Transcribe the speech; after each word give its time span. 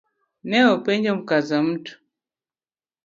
Ne 0.49 0.59
openjo 0.73 1.13
Mkazamtu 1.19 1.91